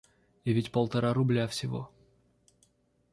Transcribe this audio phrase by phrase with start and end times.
[0.45, 1.91] И ведь полтора рубля всего...